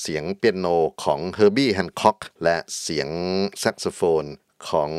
[0.01, 0.67] เสียงเปียโน
[1.03, 3.09] ของเฮอร์บี้แฮนค็อกและเสียง
[3.59, 4.25] แซกโซโฟน
[4.69, 4.91] ของ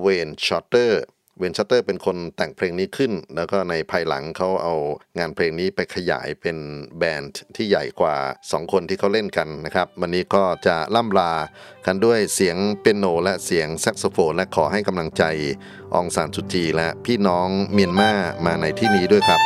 [0.00, 1.02] เวนชอตเตอร์
[1.38, 4.74] เวนชอตเตอร์เป็นคนแต่งเพลงนี้ขึ้น แล้วก็ในภายหลังเขาเอา
[5.18, 6.56] งานเพลงนี้ไปขยายเป็น
[6.98, 11.32] band ที่ใหญ่กว่า 2 คนที่เขาเล่นกันนะครับ วันนี้ก็จะล่ำลา
[11.86, 15.24] กันด้วยเสียงเปียโน และเสียงแซกโซโฟน และขอให้กำลังใจ
[15.94, 18.12] องซานสุจีและพี่น้องเมียนมา
[18.46, 19.42] มาในที่นี้ด้วยครับ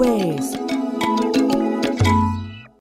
[0.00, 0.61] วิ